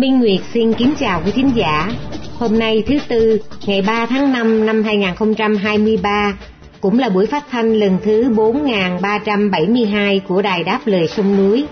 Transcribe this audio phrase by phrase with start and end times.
[0.00, 1.92] Minh Nguyệt xin kính chào quý thính giả.
[2.38, 6.38] Hôm nay thứ Tư, ngày 3 tháng 5 năm 2023,
[6.80, 11.64] cũng là buổi phát thanh lần thứ 4372 của Đài Đáp Lời Sông Núi.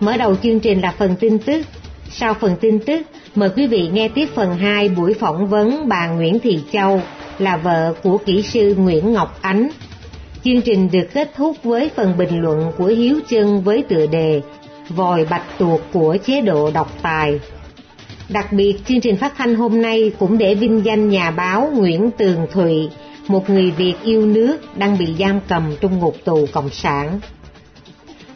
[0.00, 1.66] Mở đầu chương trình là phần tin tức.
[2.10, 3.02] Sau phần tin tức,
[3.34, 7.00] mời quý vị nghe tiếp phần 2 buổi phỏng vấn bà Nguyễn Thị Châu,
[7.38, 9.68] là vợ của kỹ sư Nguyễn Ngọc Ánh.
[10.44, 14.40] Chương trình được kết thúc với phần bình luận của Hiếu Chân với tựa đề
[14.88, 17.40] Vòi bạch tuộc của chế độ độc tài.
[18.28, 22.10] Đặc biệt, chương trình phát thanh hôm nay cũng để vinh danh nhà báo Nguyễn
[22.18, 22.88] Tường Thụy,
[23.28, 27.20] một người Việt yêu nước đang bị giam cầm trong ngục tù Cộng sản.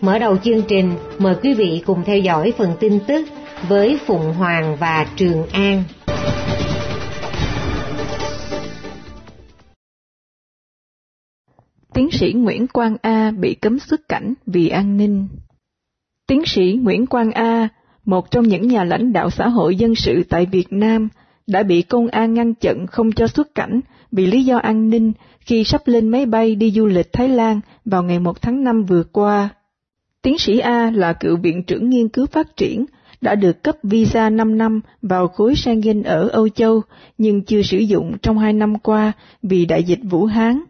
[0.01, 3.29] Mở đầu chương trình, mời quý vị cùng theo dõi phần tin tức
[3.69, 5.85] với Phụng Hoàng và Trường An.
[11.95, 15.29] Tiến sĩ Nguyễn Quang A bị cấm xuất cảnh vì an ninh.
[16.27, 17.69] Tiến sĩ Nguyễn Quang A,
[18.07, 21.09] một trong những nhà lãnh đạo xã hội dân sự tại Việt Nam,
[21.47, 23.81] đã bị công an ngăn chặn không cho xuất cảnh
[24.13, 27.61] vì lý do an ninh khi sắp lên máy bay đi du lịch Thái Lan
[27.85, 29.49] vào ngày 1 tháng 5 vừa qua.
[30.23, 32.87] Tiến sĩ A là cựu viện trưởng nghiên cứu phát triển,
[33.21, 36.83] đã được cấp visa 5 năm vào khối Schengen ở Âu Châu,
[37.19, 39.13] nhưng chưa sử dụng trong hai năm qua
[39.43, 40.61] vì đại dịch Vũ Hán.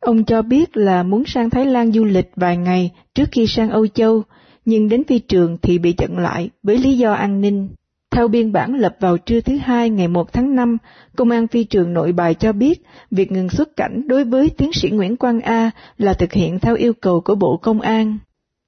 [0.00, 3.70] Ông cho biết là muốn sang Thái Lan du lịch vài ngày trước khi sang
[3.70, 4.22] Âu Châu,
[4.66, 7.68] nhưng đến phi trường thì bị chặn lại với lý do an ninh.
[8.10, 10.76] Theo biên bản lập vào trưa thứ Hai ngày 1 tháng 5,
[11.16, 14.72] Công an phi trường nội bài cho biết việc ngừng xuất cảnh đối với tiến
[14.72, 18.18] sĩ Nguyễn Quang A là thực hiện theo yêu cầu của Bộ Công an.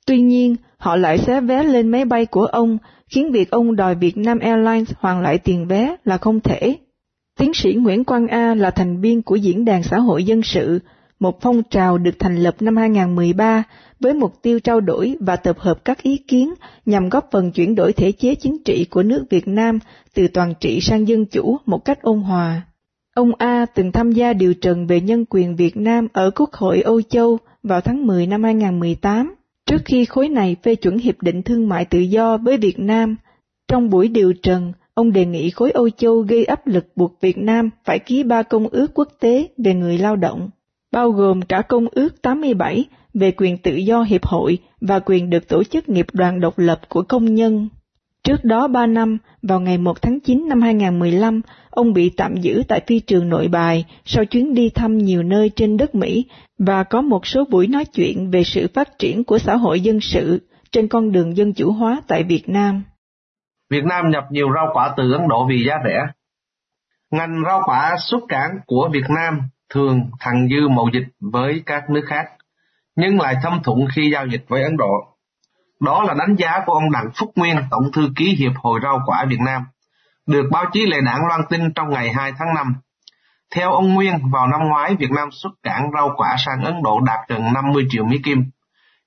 [0.07, 2.79] Tuy nhiên, họ lại xé vé lên máy bay của ông,
[3.09, 6.77] khiến việc ông đòi Việt Nam Airlines hoàn lại tiền vé là không thể.
[7.39, 10.81] Tiến sĩ Nguyễn Quang A là thành viên của Diễn đàn Xã hội Dân sự,
[11.21, 13.63] một phong trào được thành lập năm 2013
[14.01, 16.55] với mục tiêu trao đổi và tập hợp các ý kiến
[16.87, 19.79] nhằm góp phần chuyển đổi thể chế chính trị của nước Việt Nam
[20.15, 22.63] từ toàn trị sang dân chủ một cách ôn hòa.
[23.15, 26.81] Ông A từng tham gia điều trần về nhân quyền Việt Nam ở Quốc hội
[26.81, 29.35] Âu Châu vào tháng 10 năm 2018,
[29.67, 33.17] trước khi khối này phê chuẩn Hiệp định Thương mại Tự do với Việt Nam.
[33.69, 37.39] Trong buổi điều trần, ông đề nghị khối Âu Châu gây áp lực buộc Việt
[37.39, 40.51] Nam phải ký ba công ước quốc tế về người lao động
[40.99, 45.49] bao gồm cả Công ước 87 về quyền tự do hiệp hội và quyền được
[45.49, 47.69] tổ chức nghiệp đoàn độc lập của công nhân.
[48.25, 52.63] Trước đó 3 năm, vào ngày 1 tháng 9 năm 2015, ông bị tạm giữ
[52.69, 56.27] tại phi trường nội bài sau chuyến đi thăm nhiều nơi trên đất Mỹ
[56.59, 60.01] và có một số buổi nói chuyện về sự phát triển của xã hội dân
[60.01, 62.83] sự trên con đường dân chủ hóa tại Việt Nam.
[63.71, 65.99] Việt Nam nhập nhiều rau quả từ Ấn Độ vì giá rẻ.
[67.11, 69.41] Ngành rau quả xuất cảng của Việt Nam
[69.75, 72.25] thường thằng dư mậu dịch với các nước khác,
[72.97, 74.93] nhưng lại thâm thủng khi giao dịch với Ấn Độ.
[75.81, 79.01] Đó là đánh giá của ông Đặng Phúc Nguyên, Tổng thư ký Hiệp hội Rau
[79.07, 79.65] quả Việt Nam,
[80.27, 82.75] được báo chí Lệ Đảng loan tin trong ngày 2 tháng 5.
[83.55, 87.01] Theo ông Nguyên, vào năm ngoái Việt Nam xuất cảng rau quả sang Ấn Độ
[87.01, 88.45] đạt gần 50 triệu Mỹ Kim.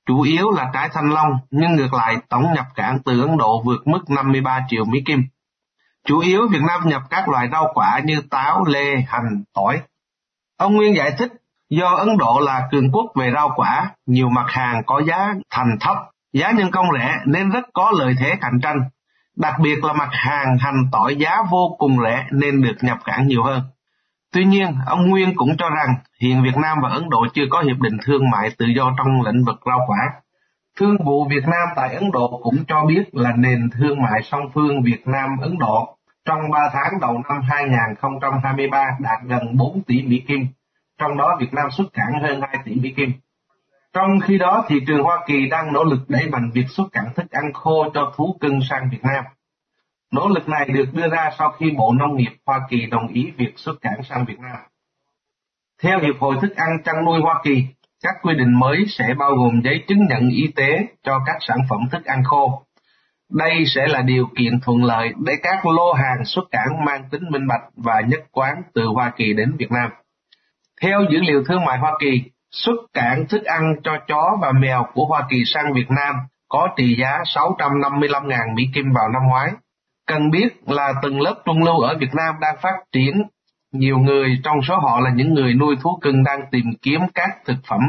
[0.05, 3.63] Chủ yếu là trái thanh long, nhưng ngược lại tổng nhập cảng từ Ấn Độ
[3.63, 5.23] vượt mức 53 triệu Mỹ Kim.
[6.05, 9.81] Chủ yếu Việt Nam nhập các loại rau quả như táo, lê, hành, tỏi.
[10.61, 11.31] Ông Nguyên giải thích,
[11.69, 15.77] do Ấn Độ là cường quốc về rau quả, nhiều mặt hàng có giá thành
[15.79, 15.97] thấp,
[16.33, 18.77] giá nhân công rẻ nên rất có lợi thế cạnh tranh.
[19.37, 23.27] Đặc biệt là mặt hàng hành tỏi giá vô cùng rẻ nên được nhập cảng
[23.27, 23.61] nhiều hơn.
[24.33, 27.61] Tuy nhiên, ông Nguyên cũng cho rằng hiện Việt Nam và Ấn Độ chưa có
[27.61, 30.11] hiệp định thương mại tự do trong lĩnh vực rau quả.
[30.79, 34.43] Thương vụ Việt Nam tại Ấn Độ cũng cho biết là nền thương mại song
[34.53, 40.23] phương Việt Nam-Ấn Độ trong 3 tháng đầu năm 2023 đạt gần 4 tỷ Mỹ
[40.27, 40.47] Kim,
[40.97, 43.11] trong đó Việt Nam xuất cảng hơn 2 tỷ Mỹ Kim.
[43.93, 47.13] Trong khi đó, thị trường Hoa Kỳ đang nỗ lực đẩy mạnh việc xuất cảng
[47.15, 49.23] thức ăn khô cho thú cưng sang Việt Nam.
[50.11, 53.31] Nỗ lực này được đưa ra sau khi Bộ Nông nghiệp Hoa Kỳ đồng ý
[53.37, 54.57] việc xuất cảng sang Việt Nam.
[55.83, 57.65] Theo Hiệp hội Thức ăn chăn nuôi Hoa Kỳ,
[58.03, 61.57] các quy định mới sẽ bao gồm giấy chứng nhận y tế cho các sản
[61.69, 62.63] phẩm thức ăn khô,
[63.31, 67.21] đây sẽ là điều kiện thuận lợi để các lô hàng xuất cảng mang tính
[67.29, 69.89] minh bạch và nhất quán từ Hoa Kỳ đến Việt Nam.
[70.81, 74.85] Theo dữ liệu thương mại Hoa Kỳ, xuất cảng thức ăn cho chó và mèo
[74.93, 76.15] của Hoa Kỳ sang Việt Nam
[76.49, 79.51] có trị giá 655.000 Mỹ Kim vào năm ngoái.
[80.07, 83.23] Cần biết là từng lớp trung lưu ở Việt Nam đang phát triển.
[83.73, 87.29] Nhiều người trong số họ là những người nuôi thú cưng đang tìm kiếm các
[87.45, 87.81] thực phẩm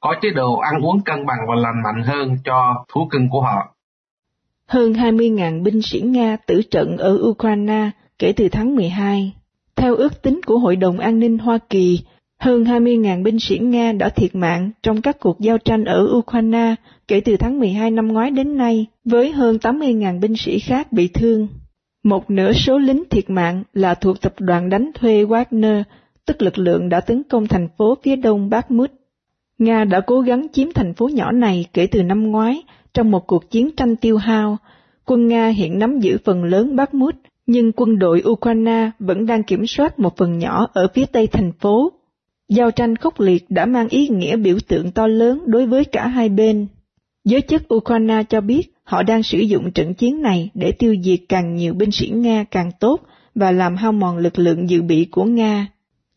[0.00, 3.40] có chế độ ăn uống cân bằng và lành mạnh hơn cho thú cưng của
[3.40, 3.74] họ.
[4.68, 9.32] Hơn 20.000 binh sĩ Nga tử trận ở Ukraine kể từ tháng 12.
[9.76, 12.00] Theo ước tính của Hội đồng An ninh Hoa Kỳ,
[12.40, 16.74] hơn 20.000 binh sĩ Nga đã thiệt mạng trong các cuộc giao tranh ở Ukraine
[17.08, 21.08] kể từ tháng 12 năm ngoái đến nay, với hơn 80.000 binh sĩ khác bị
[21.08, 21.48] thương.
[22.04, 25.82] Một nửa số lính thiệt mạng là thuộc tập đoàn đánh thuê Wagner,
[26.26, 28.90] tức lực lượng đã tấn công thành phố phía đông Bakhmut.
[29.58, 32.62] Nga đã cố gắng chiếm thành phố nhỏ này kể từ năm ngoái
[32.98, 34.58] trong một cuộc chiến tranh tiêu hao.
[35.06, 37.14] Quân Nga hiện nắm giữ phần lớn Bakhmut,
[37.46, 41.52] nhưng quân đội Ukraine vẫn đang kiểm soát một phần nhỏ ở phía tây thành
[41.52, 41.92] phố.
[42.48, 46.06] Giao tranh khốc liệt đã mang ý nghĩa biểu tượng to lớn đối với cả
[46.06, 46.66] hai bên.
[47.24, 51.20] Giới chức Ukraine cho biết họ đang sử dụng trận chiến này để tiêu diệt
[51.28, 53.00] càng nhiều binh sĩ Nga càng tốt
[53.34, 55.66] và làm hao mòn lực lượng dự bị của Nga.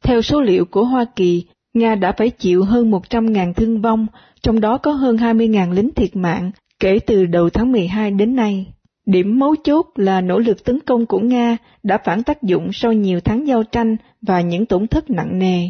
[0.04, 1.44] Theo số liệu của Hoa Kỳ,
[1.74, 4.08] Nga đã phải chịu hơn 100.000 thương vong,
[4.42, 6.52] trong đó có hơn 20.000 lính thiệt mạng
[6.82, 8.74] kể từ đầu tháng 12 đến nay.
[9.06, 12.94] Điểm mấu chốt là nỗ lực tấn công của Nga đã phản tác dụng sau
[12.94, 15.70] nhiều tháng giao tranh và những tổn thất nặng nề.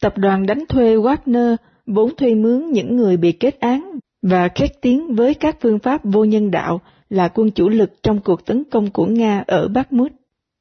[0.00, 1.56] Tập đoàn đánh thuê Wagner
[1.86, 6.04] vốn thuê mướn những người bị kết án và khét tiếng với các phương pháp
[6.04, 10.12] vô nhân đạo là quân chủ lực trong cuộc tấn công của Nga ở Bakhmut.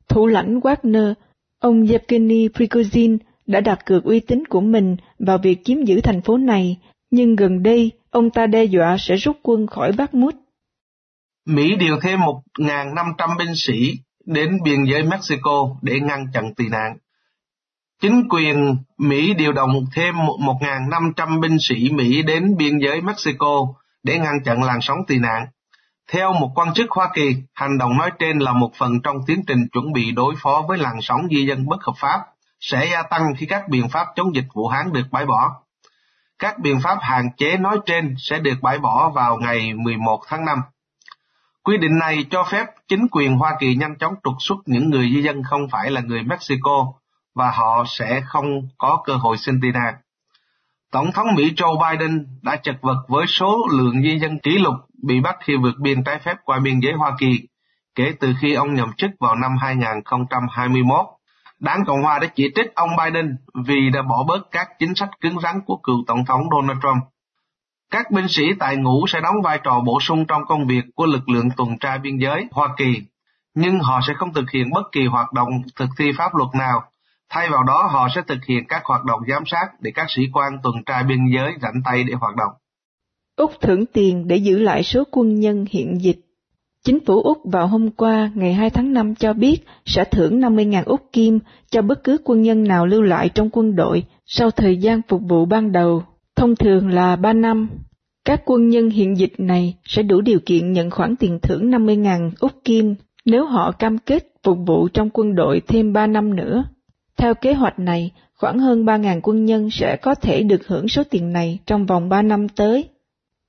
[0.10, 1.14] Thủ lãnh Wagner,
[1.60, 3.18] ông Yevgeny Prigozhin
[3.48, 6.78] đã đặt cược uy tín của mình vào việc chiếm giữ thành phố này,
[7.12, 10.36] nhưng gần đây ông ta đe dọa sẽ rút quân khỏi Bakhmut.
[11.46, 13.94] Mỹ điều thêm 1.500 binh sĩ
[14.26, 16.98] đến biên giới Mexico để ngăn chặn tị nạn.
[18.02, 23.68] Chính quyền Mỹ điều động thêm 1.500 binh sĩ Mỹ đến biên giới Mexico
[24.04, 25.48] để ngăn chặn làn sóng tị nạn.
[26.12, 29.42] Theo một quan chức Hoa Kỳ, hành động nói trên là một phần trong tiến
[29.48, 32.20] trình chuẩn bị đối phó với làn sóng di dân bất hợp pháp,
[32.60, 35.63] sẽ gia tăng khi các biện pháp chống dịch Vũ Hán được bãi bỏ.
[36.44, 40.46] Các biện pháp hạn chế nói trên sẽ được bãi bỏ vào ngày 11 tháng
[40.46, 40.58] 5.
[41.64, 45.12] Quy định này cho phép chính quyền Hoa Kỳ nhanh chóng trục xuất những người
[45.14, 46.86] di dân không phải là người Mexico
[47.36, 48.46] và họ sẽ không
[48.78, 49.94] có cơ hội xin tị nạn.
[50.92, 54.76] Tổng thống Mỹ Joe Biden đã chật vật với số lượng di dân kỷ lục
[55.04, 57.48] bị bắt khi vượt biên trái phép qua biên giới Hoa Kỳ
[57.96, 61.06] kể từ khi ông nhậm chức vào năm 2021.
[61.64, 65.10] Đảng Cộng hòa đã chỉ trích ông Biden vì đã bỏ bớt các chính sách
[65.22, 67.04] cứng rắn của cựu Tổng thống Donald Trump.
[67.92, 71.06] Các binh sĩ tại ngũ sẽ đóng vai trò bổ sung trong công việc của
[71.06, 73.02] lực lượng tuần tra biên giới Hoa Kỳ,
[73.56, 76.84] nhưng họ sẽ không thực hiện bất kỳ hoạt động thực thi pháp luật nào
[77.34, 80.22] Thay vào đó họ sẽ thực hiện các hoạt động giám sát để các sĩ
[80.34, 82.52] quan tuần tra biên giới rảnh tay để hoạt động.
[83.36, 86.20] Úc thưởng tiền để giữ lại số quân nhân hiện dịch.
[86.84, 90.84] Chính phủ Úc vào hôm qua ngày 2 tháng 5 cho biết sẽ thưởng 50.000
[90.86, 91.40] Úc Kim
[91.72, 95.22] cho bất cứ quân nhân nào lưu lại trong quân đội sau thời gian phục
[95.28, 96.04] vụ ban đầu,
[96.36, 97.70] thông thường là 3 năm.
[98.26, 102.32] Các quân nhân hiện dịch này sẽ đủ điều kiện nhận khoản tiền thưởng 50.000
[102.40, 102.96] Úc Kim
[103.26, 106.64] nếu họ cam kết phục vụ trong quân đội thêm 3 năm nữa.
[107.18, 111.04] Theo kế hoạch này, khoảng hơn 3.000 quân nhân sẽ có thể được hưởng số
[111.10, 112.90] tiền này trong vòng 3 năm tới.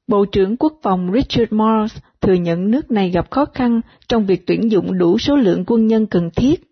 [0.07, 4.47] Bộ trưởng Quốc phòng Richard Marles thừa nhận nước này gặp khó khăn trong việc
[4.47, 6.63] tuyển dụng đủ số lượng quân nhân cần thiết.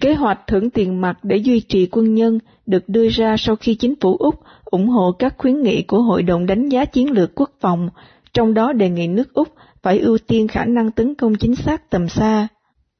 [0.00, 3.74] Kế hoạch thưởng tiền mặt để duy trì quân nhân được đưa ra sau khi
[3.74, 7.34] chính phủ Úc ủng hộ các khuyến nghị của Hội đồng đánh giá chiến lược
[7.34, 7.88] quốc phòng,
[8.32, 9.48] trong đó đề nghị nước Úc
[9.82, 12.48] phải ưu tiên khả năng tấn công chính xác tầm xa.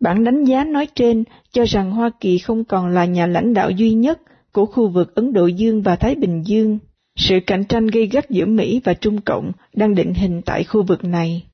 [0.00, 3.70] Bản đánh giá nói trên cho rằng Hoa Kỳ không còn là nhà lãnh đạo
[3.70, 4.20] duy nhất
[4.52, 6.78] của khu vực Ấn Độ Dương và Thái Bình Dương.
[7.16, 10.82] Sự cạnh tranh gây gắt giữa Mỹ và Trung Cộng đang định hình tại khu
[10.82, 11.47] vực này.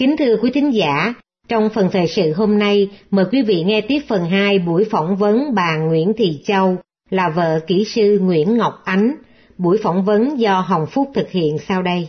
[0.00, 1.14] Kính thưa quý thính giả,
[1.48, 5.16] trong phần thời sự hôm nay, mời quý vị nghe tiếp phần 2 buổi phỏng
[5.16, 6.78] vấn bà Nguyễn Thị Châu,
[7.10, 9.14] là vợ kỹ sư Nguyễn Ngọc Ánh.
[9.58, 12.08] Buổi phỏng vấn do Hồng Phúc thực hiện sau đây.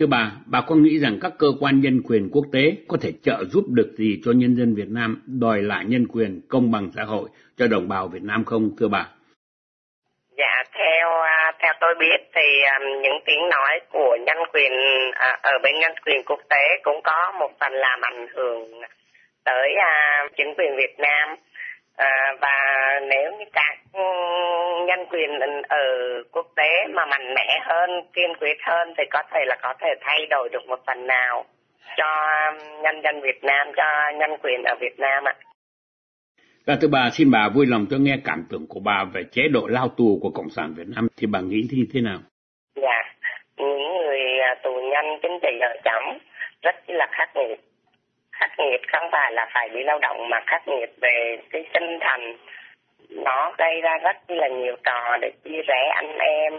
[0.00, 3.12] Thưa bà, bà có nghĩ rằng các cơ quan nhân quyền quốc tế có thể
[3.22, 6.90] trợ giúp được gì cho nhân dân Việt Nam đòi lại nhân quyền công bằng
[6.96, 9.08] xã hội cho đồng bào Việt Nam không, thưa bà?
[10.42, 14.72] Dạ, theo à, theo tôi biết thì à, những tiếng nói của nhân quyền
[15.14, 18.80] à, ở bên nhân quyền quốc tế cũng có một phần làm ảnh hưởng
[19.44, 19.74] tới
[20.36, 21.36] chính quyền Việt Nam
[22.40, 22.56] và
[23.02, 23.76] nếu như các
[24.86, 25.30] nhân quyền
[25.68, 25.84] ở
[26.32, 29.88] quốc tế mà mạnh mẽ hơn kiên quyết hơn thì có thể là có thể
[30.00, 31.44] thay đổi được một phần nào
[31.96, 32.30] cho
[32.82, 35.34] nhân dân Việt Nam cho nhân quyền ở Việt Nam ạ.
[36.66, 39.42] Và thứ ba xin bà vui lòng cho nghe cảm tưởng của bà về chế
[39.52, 42.18] độ lao tù của Cộng sản Việt Nam thì bà nghĩ như thế nào?
[42.74, 43.00] Dạ,
[43.56, 46.18] những người à, tù nhân chính trị ở chấm
[46.62, 47.60] rất là khắc nghiệt.
[48.32, 51.98] Khắc nghiệt không phải là phải đi lao động mà khắc nghiệt về cái tinh
[52.00, 52.20] thần
[53.10, 56.52] nó gây ra rất là nhiều trò để chia rẽ anh em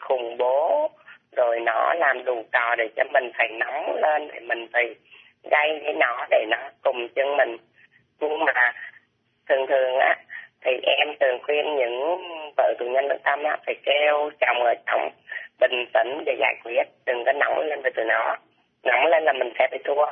[0.00, 0.90] khủng bố
[1.36, 4.94] rồi nó làm đủ trò để cho mình phải nóng lên để mình phải
[5.50, 7.56] gây với nó để nó cùng chân mình
[8.20, 8.72] nhưng mà
[9.52, 10.16] thường thường á,
[10.64, 12.18] thì em thường khuyên những
[12.56, 15.10] vợ tù nhân lương tâm á, phải kêu chồng ở chồng
[15.60, 18.36] bình tĩnh để giải quyết, đừng có nóng lên về từ nó.
[18.82, 20.06] Nóng lên là mình sẽ bị thua,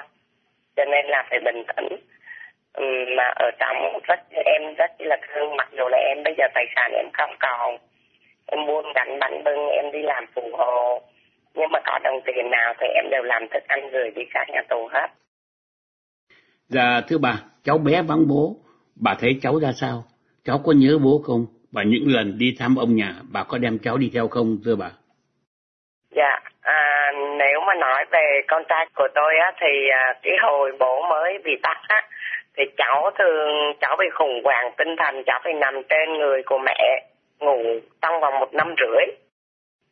[0.76, 1.88] cho nên là phải bình tĩnh.
[2.72, 2.84] Ừ,
[3.16, 6.64] mà ở trong rất em, rất là thương, mặc dù là em bây giờ tài
[6.76, 7.78] sản em không còn,
[8.46, 11.00] em buôn gánh bánh bưng, em đi làm phù hộ
[11.54, 14.48] nhưng mà có đồng tiền nào thì em đều làm thức ăn gửi đi các
[14.50, 15.08] nhà tù hết.
[16.68, 18.56] Dạ thưa bà, cháu bé vắng bố
[19.02, 20.04] bà thấy cháu ra sao?
[20.44, 21.46] Cháu có nhớ bố không?
[21.72, 24.76] Và những lần đi thăm ông nhà bà có đem cháu đi theo không thưa
[24.76, 24.90] bà?
[26.16, 30.72] Dạ à, nếu mà nói về con trai của tôi á thì à, cái hồi
[30.78, 32.08] bố mới bị bắt á
[32.56, 36.58] thì cháu thường cháu bị khủng hoảng tinh thần cháu phải nằm trên người của
[36.58, 37.06] mẹ
[37.40, 37.62] ngủ
[38.02, 39.04] trong vòng một năm rưỡi.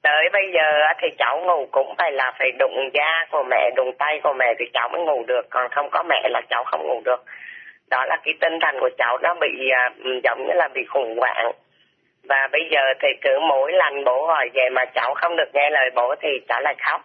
[0.03, 3.93] Tới bây giờ thì cháu ngủ cũng phải là phải đụng da của mẹ đụng
[3.99, 6.87] tay của mẹ thì cháu mới ngủ được còn không có mẹ là cháu không
[6.87, 7.25] ngủ được
[7.91, 9.91] đó là cái tinh thần của cháu nó bị à,
[10.25, 11.53] giống như là bị khủng hoảng.
[12.29, 15.71] Và bây giờ thì cứ mỗi lần bố hỏi về mà cháu không được nghe
[15.71, 17.01] lời bố thì cháu lại khóc.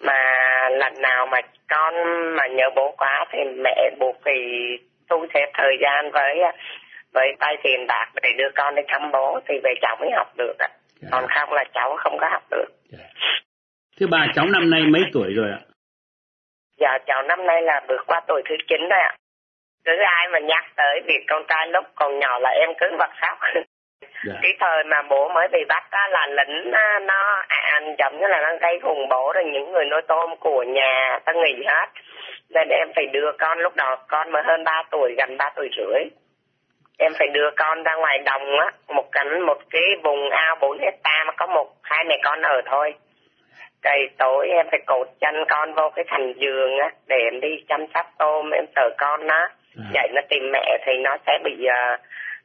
[0.00, 0.22] Mà
[0.68, 1.94] lần nào mà con
[2.36, 4.32] mà nhớ bố quá thì mẹ buộc thì
[5.10, 6.38] thu xếp thời gian với
[7.12, 10.32] với tay tiền bạc để đưa con đi thăm bố thì về cháu mới học
[10.36, 10.68] được ạ.
[11.00, 11.08] Dạ.
[11.12, 12.68] còn không là cháu không có học được.
[12.88, 13.04] Dạ.
[14.00, 15.60] thưa bà cháu năm nay mấy tuổi rồi ạ?
[16.80, 19.16] Dạ cháu năm nay là vượt qua tuổi thứ chín rồi ạ
[19.86, 23.10] cứ ai mà nhắc tới việc con trai lúc còn nhỏ là em cứ bật
[23.20, 23.38] khóc
[24.24, 24.34] dạ.
[24.42, 26.70] cái thời mà bố mới bị bắt á là lính
[27.06, 30.62] nó à, giống như là nó gây khủng bố rồi những người nuôi tôm của
[30.62, 31.86] nhà ta nghỉ hết.
[32.50, 35.68] Nên em phải đưa con lúc đó con mới hơn 3 tuổi gần 3 tuổi
[35.76, 36.04] rưỡi.
[36.98, 40.78] Em phải đưa con ra ngoài đồng á một cánh một cái vùng ao 4
[40.78, 42.94] hecta mà có một hai mẹ con ở thôi.
[43.82, 47.48] Cày tối em phải cột chân con vô cái thành giường á để em đi
[47.68, 49.90] chăm sóc tôm em sợ con nó à.
[49.94, 52.00] dậy nó tìm mẹ thì nó sẽ bị uh,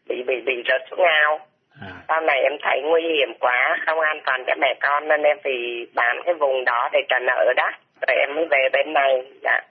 [0.08, 1.40] bị bị bị rớt xuống ao
[1.82, 1.92] à.
[2.08, 5.38] sau này em thấy nguy hiểm quá không an toàn cho mẹ con nên em
[5.44, 7.72] phải bán cái vùng đó để trả nợ đó
[8.08, 9.62] rồi em mới về bên này dạ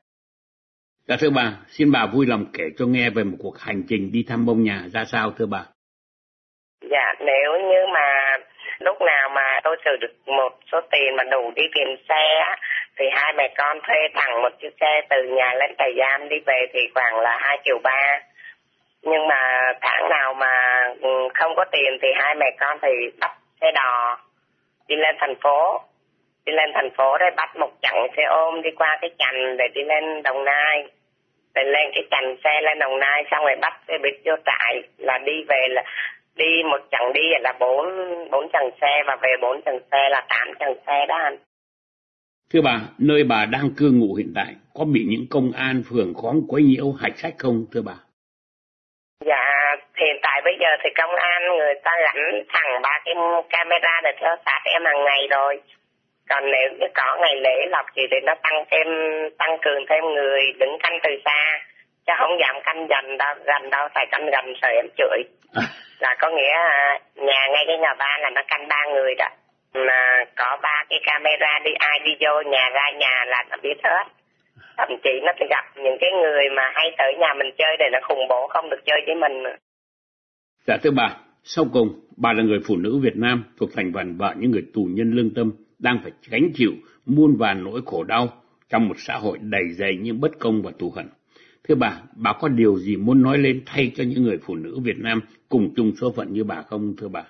[1.09, 4.12] Dạ thưa bà, xin bà vui lòng kể cho nghe về một cuộc hành trình
[4.12, 5.64] đi thăm bông nhà ra sao thưa bà.
[6.90, 8.37] Dạ, nếu như mà
[8.81, 12.45] lúc nào mà tôi trừ được một số tiền mà đủ đi tiền xe
[12.99, 16.37] thì hai mẹ con thuê thẳng một chiếc xe từ nhà lên trại giam đi
[16.47, 18.21] về thì khoảng là hai triệu ba.
[19.03, 22.89] Nhưng mà tháng nào mà ừ, không có tiền thì hai mẹ con thì
[23.21, 24.19] bắt xe đò
[24.89, 25.81] đi lên thành phố.
[26.45, 29.69] Đi lên thành phố để bắt một chặng xe ôm đi qua cái chành để
[29.75, 30.85] đi lên đồng nai.
[31.55, 34.83] Để lên cái chành xe lên đồng nai xong rồi bắt xe buýt vô trại
[34.99, 35.83] là đi về là
[36.37, 37.87] đi một chặng đi là bốn
[38.31, 41.37] bốn chặng xe và về bốn chặng xe là tám chặng xe đó anh
[42.53, 46.15] Thưa bà, nơi bà đang cư ngụ hiện tại có bị những công an phường
[46.15, 47.97] khóm quấy nhiễu hạch sách không thưa bà?
[49.25, 53.15] Dạ, hiện tại bây giờ thì công an người ta gắn thẳng ba cái
[53.49, 55.61] camera để theo sát em hàng ngày rồi.
[56.29, 58.87] Còn nếu như có ngày lễ lọc gì thì nó tăng thêm,
[59.39, 61.61] tăng cường thêm người đứng canh từ xa.
[62.11, 65.23] Chứ không dám canh gần đâu, gần đâu, phải canh gần sợ em chửi.
[65.55, 65.62] À.
[66.00, 66.55] Là có nghĩa
[67.14, 69.29] nhà ngay cái nhà ba là nó canh ba người đó.
[69.75, 73.75] Mà có ba cái camera đi ai đi vô nhà ra nhà là nó biết
[73.85, 74.05] hết
[74.76, 77.85] thậm chí nó sẽ gặp những cái người mà hay tới nhà mình chơi để
[77.93, 79.57] nó khủng bố không được chơi với mình nữa.
[80.67, 84.17] Dạ thưa bà, sau cùng, bà là người phụ nữ Việt Nam thuộc thành phần
[84.19, 86.73] vợ những người tù nhân lương tâm đang phải gánh chịu
[87.07, 88.29] muôn vàn nỗi khổ đau
[88.71, 91.07] trong một xã hội đầy dày những bất công và thù hận.
[91.71, 94.79] Thưa bà, bà có điều gì muốn nói lên thay cho những người phụ nữ
[94.85, 97.23] Việt Nam cùng chung số phận như bà không thưa bà?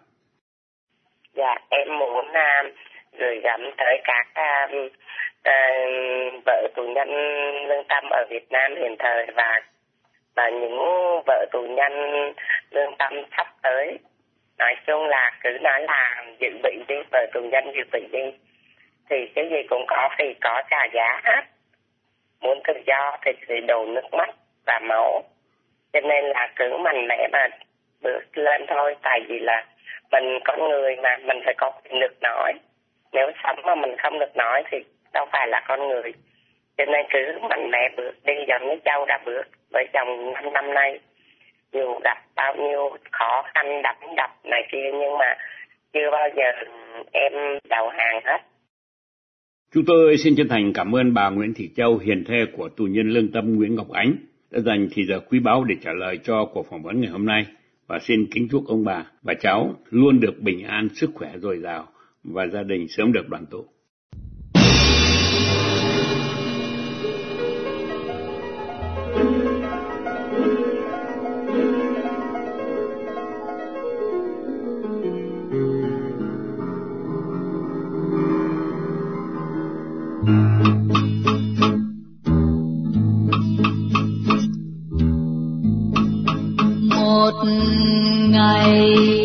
[1.35, 2.75] Dạ, em muốn uh,
[3.18, 4.92] gửi gắm tới các uh,
[5.49, 7.09] uh, vợ tù nhân
[7.68, 9.61] lương tâm ở Việt Nam hiện thời và
[10.37, 10.78] và những
[11.26, 11.92] vợ tù nhân
[12.70, 13.99] lương tâm sắp tới
[14.59, 18.38] nói chung là cứ nói là dự bị đi vợ tù nhân dự bị đi
[19.11, 21.42] thì cái gì cũng có thì có trả giá hết
[22.40, 24.30] muốn tự do thì phải đổ nước mắt
[24.66, 25.23] và máu.
[25.92, 27.49] Cho nên là cứ mạnh mẽ mà
[28.02, 28.97] bước lên thôi.
[29.02, 29.64] Tại vì là
[30.11, 32.52] mình con người mà mình phải có quyền được nói.
[33.12, 34.78] Nếu sống mà mình không được nói thì
[35.12, 36.12] đâu phải là con người.
[36.78, 39.42] Cho nên cứ mạnh mẽ bước đi giống với châu đã bước
[39.73, 40.99] với chồng năm năm nay.
[41.73, 45.37] Dù gặp bao nhiêu khó khăn đập đập này kia, nhưng mà
[45.92, 46.52] chưa bao giờ
[47.12, 48.38] em đầu hàng hết.
[49.74, 52.84] Chúng tôi xin chân thành cảm ơn bà Nguyễn Thị Châu, hiền thê của tù
[52.84, 54.16] nhân lương tâm Nguyễn Ngọc Ánh,
[54.50, 57.26] đã dành thời giờ quý báu để trả lời cho cuộc phỏng vấn ngày hôm
[57.26, 57.46] nay.
[57.86, 61.58] Và xin kính chúc ông bà và cháu luôn được bình an, sức khỏe dồi
[61.58, 61.88] dào
[62.24, 63.64] và gia đình sớm được đoàn tụ.
[88.28, 89.19] ngày.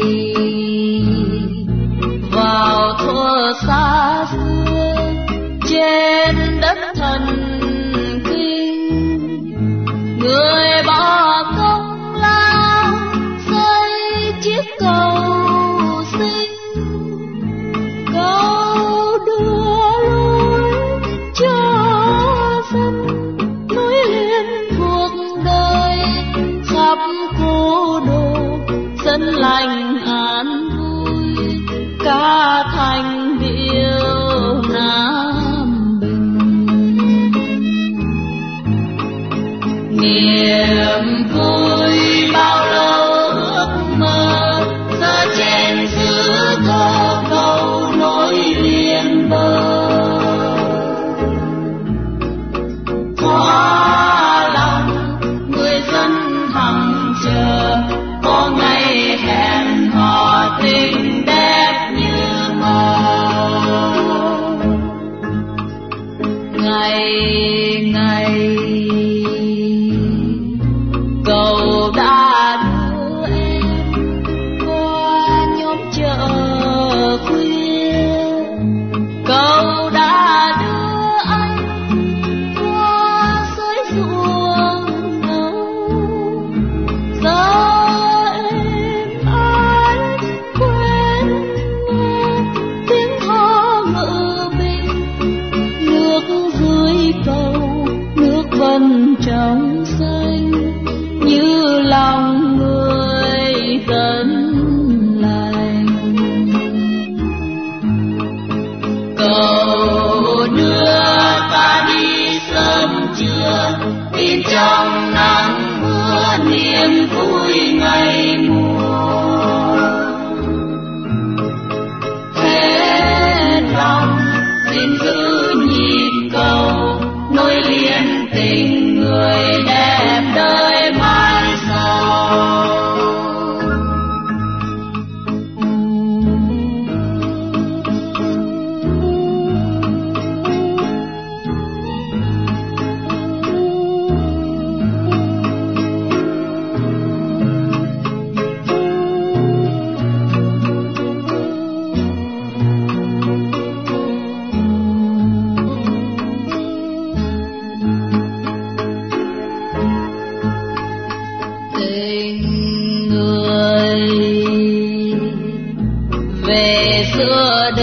[167.12, 167.80] स्वाद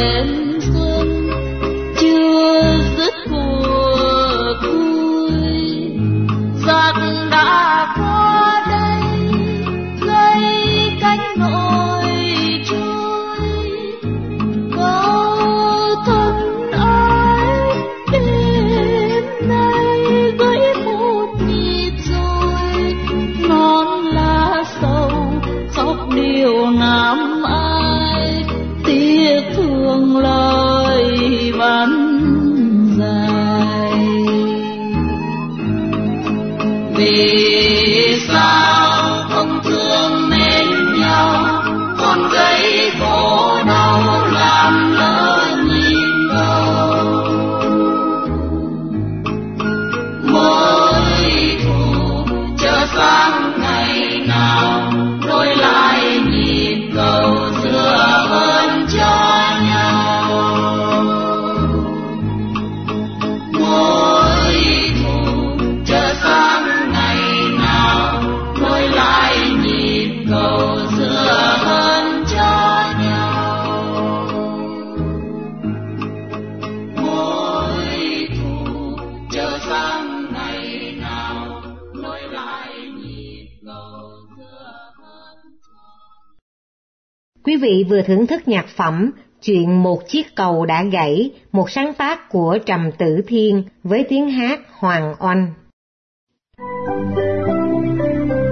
[87.63, 89.11] vị vừa thưởng thức nhạc phẩm
[89.43, 94.31] Chuyện một chiếc cầu đã gãy, một sáng tác của Trầm Tử Thiên với tiếng
[94.31, 95.53] hát Hoàng Oanh.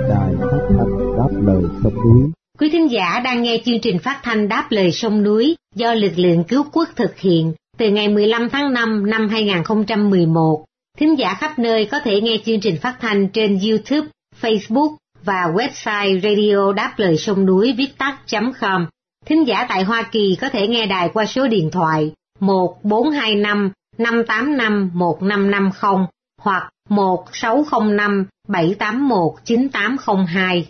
[0.09, 4.21] Đài phát thanh đáp lời sông núi Quý thính giả đang nghe chương trình phát
[4.23, 8.49] thanh Đáp lời sông núi do lực lượng cứu quốc thực hiện từ ngày 15
[8.51, 10.65] tháng 5 năm 2011.
[10.99, 14.09] Thính giả khắp nơi có thể nghe chương trình phát thanh trên YouTube,
[14.41, 14.95] Facebook
[15.25, 18.87] và website radio đáp lời sông núi viết tắt.com.
[19.27, 24.91] Thính giả tại Hoa Kỳ có thể nghe đài qua số điện thoại 1425 585
[24.95, 26.07] 1550
[26.43, 30.69] hoặc 1605 781 9802.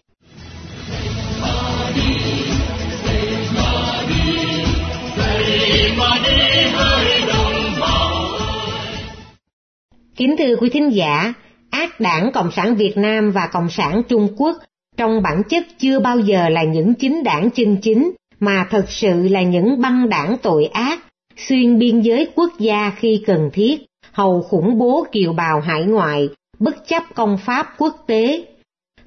[10.16, 11.34] Kính thưa quý thính giả,
[11.70, 14.56] ác đảng Cộng sản Việt Nam và Cộng sản Trung Quốc
[14.96, 19.28] trong bản chất chưa bao giờ là những chính đảng chân chính, mà thật sự
[19.28, 20.98] là những băng đảng tội ác,
[21.36, 26.28] xuyên biên giới quốc gia khi cần thiết, hầu khủng bố kiều bào hải ngoại,
[26.58, 28.46] bất chấp công pháp quốc tế.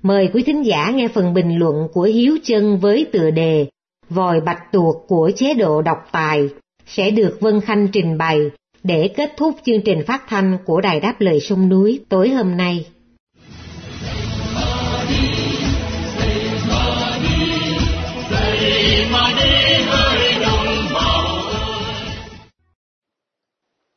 [0.02, 3.68] Mời quý thính giả nghe phần bình luận của Hiếu Chân với tựa đề
[4.10, 6.50] Vòi bạch tuộc của chế độ độc tài
[6.86, 8.40] sẽ được Vân Khanh trình bày
[8.84, 12.58] để kết thúc chương trình phát thanh của Đài Đáp Lời Sông Núi tối hôm
[12.58, 12.86] nay.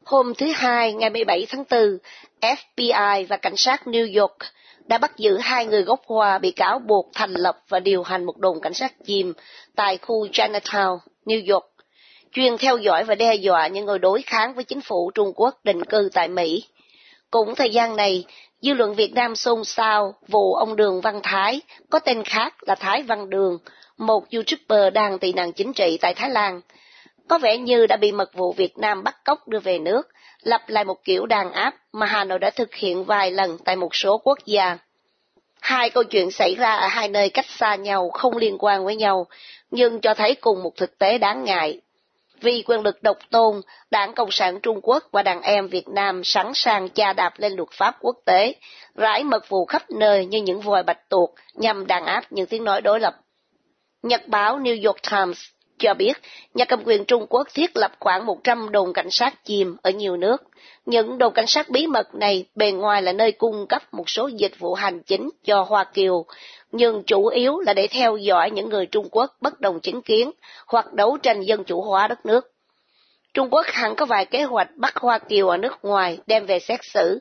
[0.07, 1.99] Hôm thứ Hai, ngày 17 tháng 4,
[2.41, 4.37] FBI và cảnh sát New York
[4.85, 8.25] đã bắt giữ hai người gốc Hoa bị cáo buộc thành lập và điều hành
[8.25, 9.33] một đồn cảnh sát chìm
[9.75, 11.67] tại khu Chinatown, New York,
[12.33, 15.65] chuyên theo dõi và đe dọa những người đối kháng với chính phủ Trung Quốc
[15.65, 16.65] định cư tại Mỹ.
[17.31, 18.25] Cũng thời gian này,
[18.63, 22.75] dư luận Việt Nam xôn xao vụ ông Đường Văn Thái, có tên khác là
[22.75, 23.59] Thái Văn Đường,
[23.99, 26.61] một YouTuber đang tị nạn chính trị tại Thái Lan,
[27.29, 30.09] có vẻ như đã bị mật vụ Việt Nam bắt cóc đưa về nước,
[30.43, 33.77] lập lại một kiểu đàn áp mà Hà Nội đã thực hiện vài lần tại
[33.77, 34.79] một số quốc gia.
[35.61, 38.97] Hai câu chuyện xảy ra ở hai nơi cách xa nhau không liên quan với
[38.97, 39.27] nhau,
[39.71, 41.81] nhưng cho thấy cùng một thực tế đáng ngại.
[42.41, 43.61] Vì quyền lực độc tôn,
[43.91, 47.53] Đảng Cộng sản Trung Quốc và đàn em Việt Nam sẵn sàng cha đạp lên
[47.53, 48.55] luật pháp quốc tế,
[48.95, 52.65] rải mật vụ khắp nơi như những vòi bạch tuộc nhằm đàn áp những tiếng
[52.65, 53.15] nói đối lập.
[54.03, 55.39] Nhật báo New York Times
[55.79, 56.13] cho biết
[56.55, 60.17] nhà cầm quyền Trung Quốc thiết lập khoảng 100 đồn cảnh sát chìm ở nhiều
[60.17, 60.43] nước.
[60.87, 64.27] Những đồn cảnh sát bí mật này bề ngoài là nơi cung cấp một số
[64.27, 66.25] dịch vụ hành chính cho Hoa Kiều,
[66.73, 70.31] nhưng chủ yếu là để theo dõi những người Trung Quốc bất đồng chính kiến
[70.67, 72.53] hoặc đấu tranh dân chủ hóa đất nước.
[73.35, 76.59] Trung Quốc hẳn có vài kế hoạch bắt Hoa Kiều ở nước ngoài đem về
[76.59, 77.19] xét xử.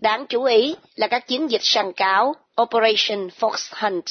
[0.00, 4.04] Đáng chú ý là các chiến dịch săn cáo Operation Fox Hunt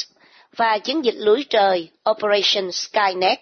[0.55, 3.39] và chiến dịch lưới trời Operation Skynet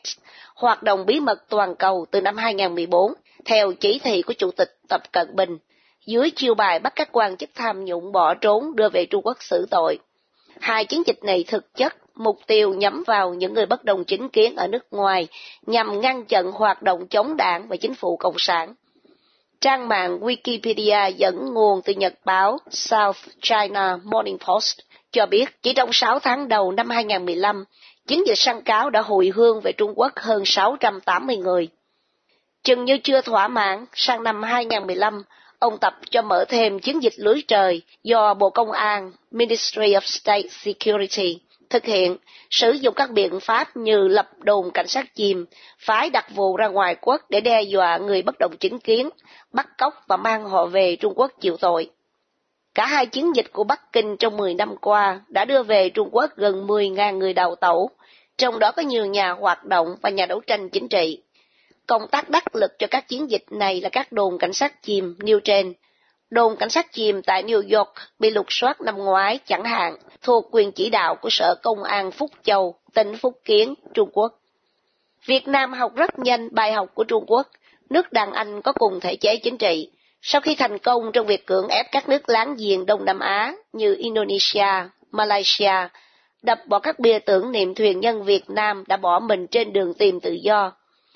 [0.55, 3.13] hoạt động bí mật toàn cầu từ năm 2014
[3.45, 5.57] theo chỉ thị của Chủ tịch Tập Cận Bình,
[6.05, 9.37] dưới chiêu bài bắt các quan chức tham nhũng bỏ trốn đưa về Trung Quốc
[9.39, 9.99] xử tội.
[10.59, 14.29] Hai chiến dịch này thực chất mục tiêu nhắm vào những người bất đồng chính
[14.29, 15.27] kiến ở nước ngoài
[15.65, 18.73] nhằm ngăn chặn hoạt động chống đảng và chính phủ Cộng sản.
[19.61, 24.79] Trang mạng Wikipedia dẫn nguồn từ nhật báo South China Morning Post
[25.11, 27.65] cho biết chỉ trong 6 tháng đầu năm 2015,
[28.07, 31.67] chiến dịch săn cáo đã hồi hương về Trung Quốc hơn 680 người.
[32.63, 35.23] Chừng như chưa thỏa mãn, sang năm 2015,
[35.59, 40.01] ông Tập cho mở thêm chiến dịch lưới trời do Bộ Công an, Ministry of
[40.01, 42.17] State Security, thực hiện,
[42.49, 45.45] sử dụng các biện pháp như lập đồn cảnh sát chìm,
[45.79, 49.09] phái đặc vụ ra ngoài quốc để đe dọa người bất đồng chính kiến,
[49.53, 51.89] bắt cóc và mang họ về Trung Quốc chịu tội.
[52.75, 56.09] Cả hai chiến dịch của Bắc Kinh trong 10 năm qua đã đưa về Trung
[56.11, 57.89] Quốc gần 10.000 người đào tẩu,
[58.37, 61.21] trong đó có nhiều nhà hoạt động và nhà đấu tranh chính trị.
[61.87, 65.15] Công tác đắc lực cho các chiến dịch này là các đồn cảnh sát chìm
[65.19, 65.73] nêu trên.
[66.29, 70.45] Đồn cảnh sát chìm tại New York bị lục soát năm ngoái chẳng hạn, thuộc
[70.51, 74.39] quyền chỉ đạo của Sở Công an Phúc Châu, tỉnh Phúc Kiến, Trung Quốc.
[75.25, 77.47] Việt Nam học rất nhanh bài học của Trung Quốc,
[77.89, 79.89] nước đàn Anh có cùng thể chế chính trị,
[80.21, 83.53] sau khi thành công trong việc cưỡng ép các nước láng giềng Đông Nam Á
[83.73, 85.87] như Indonesia, Malaysia,
[86.41, 89.93] đập bỏ các bia tưởng niệm thuyền nhân Việt Nam đã bỏ mình trên đường
[89.93, 90.71] tìm tự do.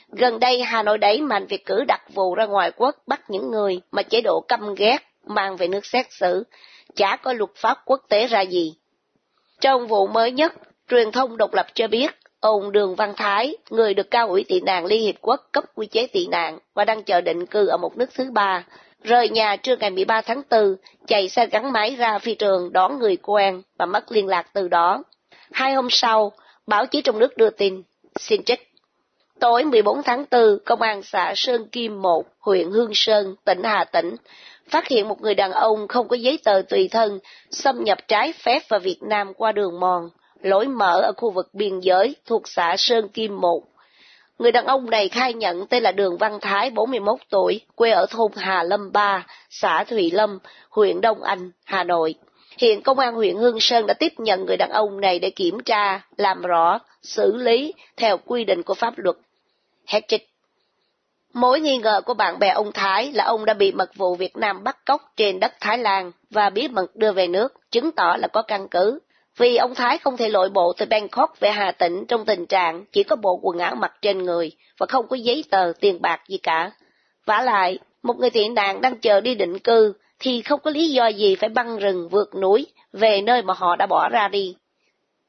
[0.10, 3.52] Gần đây Hà Nội đẩy mạnh việc cử đặc vụ ra ngoài quốc bắt những
[3.52, 6.44] người mà chế độ căm ghét mang về nước xét xử,
[6.96, 8.74] chả có luật pháp quốc tế ra gì.
[9.62, 10.54] Trong vụ mới nhất,
[10.90, 14.62] truyền thông độc lập cho biết ông Đường Văn Thái, người được cao ủy tị
[14.62, 17.78] nạn Liên Hiệp Quốc cấp quy chế tị nạn và đang chờ định cư ở
[17.78, 18.64] một nước thứ ba,
[19.06, 20.76] rời nhà trưa ngày 13 tháng 4,
[21.08, 24.68] chạy xe gắn máy ra phi trường đón người quen và mất liên lạc từ
[24.68, 25.04] đó.
[25.52, 26.32] Hai hôm sau,
[26.68, 27.84] báo chí trong nước đưa tin,
[28.20, 28.72] Xin trích.
[29.40, 33.84] Tối 14 tháng 4, Công an xã Sơn Kim 1, huyện Hương Sơn, tỉnh Hà
[33.84, 34.16] Tĩnh,
[34.70, 37.20] phát hiện một người đàn ông không có giấy tờ tùy thân,
[37.52, 40.10] xâm nhập trái phép vào Việt Nam qua đường mòn,
[40.42, 43.64] lối mở ở khu vực biên giới thuộc xã Sơn Kim 1.
[44.40, 48.06] Người đàn ông này khai nhận tên là Đường Văn Thái, 41 tuổi, quê ở
[48.10, 52.16] thôn Hà Lâm 3, xã Thụy Lâm, huyện Đông Anh, Hà Nội.
[52.58, 55.60] Hiện Công an huyện Hương Sơn đã tiếp nhận người đàn ông này để kiểm
[55.60, 59.16] tra, làm rõ, xử lý theo quy định của pháp luật.
[59.88, 60.30] Hết trích.
[61.34, 64.38] Mối nghi ngờ của bạn bè ông Thái là ông đã bị mật vụ Việt
[64.38, 68.16] Nam bắt cóc trên đất Thái Lan và bí mật đưa về nước, chứng tỏ
[68.20, 69.00] là có căn cứ.
[69.38, 72.86] Vì ông Thái không thể lội bộ từ Bangkok về Hà Tĩnh trong tình trạng
[72.92, 76.22] chỉ có bộ quần áo mặc trên người và không có giấy tờ tiền bạc
[76.28, 76.72] gì cả.
[77.26, 80.90] vả lại, một người tị nạn đang chờ đi định cư thì không có lý
[80.90, 84.56] do gì phải băng rừng vượt núi về nơi mà họ đã bỏ ra đi.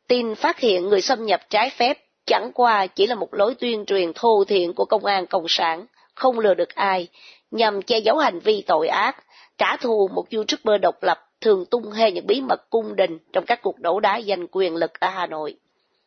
[0.09, 3.85] Tin phát hiện người xâm nhập trái phép chẳng qua chỉ là một lối tuyên
[3.85, 7.09] truyền thô thiện của công an cộng sản, không lừa được ai,
[7.51, 9.17] nhằm che giấu hành vi tội ác,
[9.59, 13.45] trả thù một YouTuber độc lập thường tung hê những bí mật cung đình trong
[13.47, 15.57] các cuộc đấu đá giành quyền lực ở Hà Nội.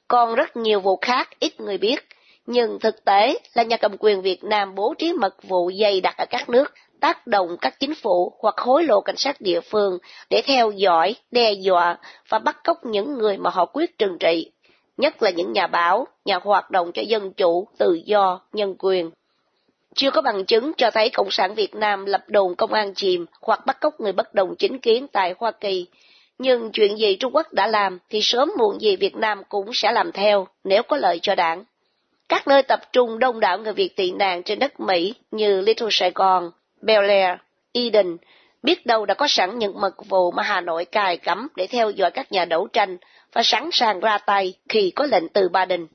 [0.08, 2.00] Còn rất nhiều vụ khác ít người biết,
[2.46, 6.18] nhưng thực tế là nhà cầm quyền Việt Nam bố trí mật vụ dày đặc
[6.18, 9.98] ở các nước, tác động các chính phủ hoặc hối lộ cảnh sát địa phương
[10.30, 11.98] để theo dõi, đe dọa
[12.30, 14.52] và bắt cóc những người mà họ quyết trừng trị,
[14.98, 19.12] nhất là những nhà báo, nhà hoạt động cho dân chủ, tự do, nhân quyền.
[19.96, 23.26] Chưa có bằng chứng cho thấy Cộng sản Việt Nam lập đồn công an chìm
[23.42, 25.86] hoặc bắt cóc người bất đồng chính kiến tại Hoa Kỳ.
[26.38, 29.92] Nhưng chuyện gì Trung Quốc đã làm thì sớm muộn gì Việt Nam cũng sẽ
[29.92, 31.64] làm theo nếu có lợi cho đảng.
[32.30, 35.88] Các nơi tập trung đông đảo người Việt tị nạn trên đất Mỹ như Little
[35.92, 37.40] Sài Gòn, Bel Air,
[37.74, 38.18] Eden,
[38.64, 41.90] biết đâu đã có sẵn những mật vụ mà Hà Nội cài cắm để theo
[41.90, 42.98] dõi các nhà đấu tranh
[43.34, 45.88] và sẵn sàng ra tay khi có lệnh từ Ba Đình.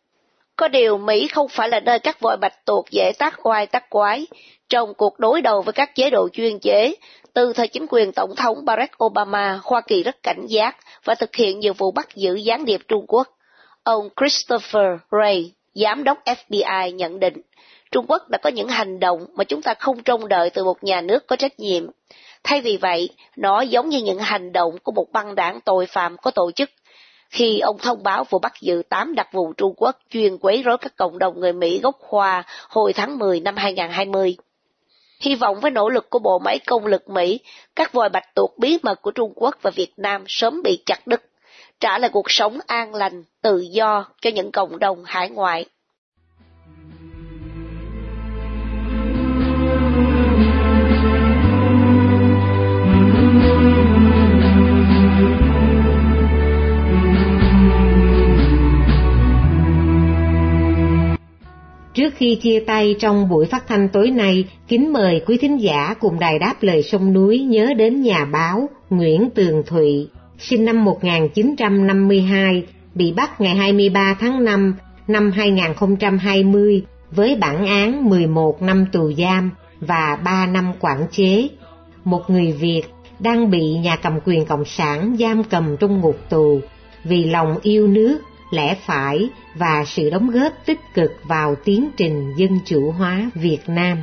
[0.57, 3.91] Có điều Mỹ không phải là nơi các vòi bạch tuộc dễ tác oai tác
[3.91, 4.27] quái
[4.69, 6.95] trong cuộc đối đầu với các chế độ chuyên chế.
[7.35, 11.37] Từ thời chính quyền Tổng thống Barack Obama, Hoa Kỳ rất cảnh giác và thực
[11.37, 13.29] hiện nhiều vụ bắt giữ gián điệp Trung Quốc.
[13.83, 17.35] Ông Christopher Wray, giám đốc FBI nhận định,
[17.91, 20.85] Trung Quốc đã có những hành động mà chúng ta không trông đợi từ một
[20.85, 21.87] nhà nước có trách nhiệm.
[22.45, 26.17] Thay vì vậy, nó giống như những hành động của một băng đảng tội phạm
[26.17, 26.71] có tổ chức
[27.35, 30.79] khi ông thông báo vụ bắt giữ 8 đặc vụ Trung Quốc chuyên quấy rối
[30.79, 34.37] các cộng đồng người Mỹ gốc Hoa hồi tháng 10 năm 2020.
[35.21, 37.41] Hy vọng với nỗ lực của bộ máy công lực Mỹ,
[37.77, 41.07] các vòi bạch tuộc bí mật của Trung Quốc và Việt Nam sớm bị chặt
[41.07, 41.23] đứt,
[41.81, 45.67] trả lại cuộc sống an lành, tự do cho những cộng đồng hải ngoại.
[62.15, 65.95] Trước khi chia tay trong buổi phát thanh tối nay, kính mời quý thính giả
[66.01, 70.85] cùng đài đáp lời sông núi nhớ đến nhà báo Nguyễn Tường Thụy, sinh năm
[70.85, 72.63] 1952,
[72.95, 74.75] bị bắt ngày 23 tháng 5
[75.09, 79.51] năm 2020 với bản án 11 năm tù giam
[79.81, 81.49] và 3 năm quản chế.
[82.05, 82.83] Một người Việt
[83.19, 86.61] đang bị nhà cầm quyền Cộng sản giam cầm trong ngục tù
[87.05, 88.19] vì lòng yêu nước
[88.51, 93.61] lẽ phải và sự đóng góp tích cực vào tiến trình dân chủ hóa Việt
[93.67, 93.99] Nam.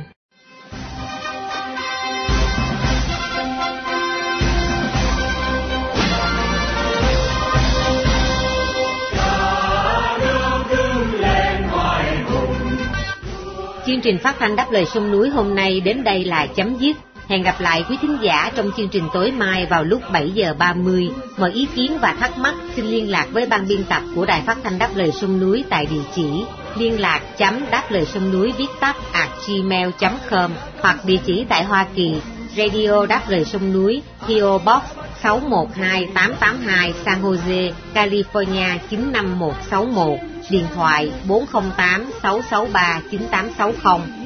[13.86, 16.96] Chương trình phát thanh đáp lời sông núi hôm nay đến đây là chấm dứt.
[17.32, 20.54] Hẹn gặp lại quý thính giả trong chương trình tối mai vào lúc 7 giờ
[20.58, 21.10] 30.
[21.38, 24.42] Mọi ý kiến và thắc mắc xin liên lạc với ban biên tập của Đài
[24.46, 26.44] Phát thanh Đáp lời sông núi tại địa chỉ
[26.76, 31.64] liên lạc chấm đáp lời sông núi viết tắt at gmail.com hoặc địa chỉ tại
[31.64, 32.14] Hoa Kỳ
[32.56, 34.82] Radio Đáp lời sông núi PO Box
[35.22, 40.18] 612882 San Jose, California 95161
[40.50, 44.21] điện thoại 408 663 9860.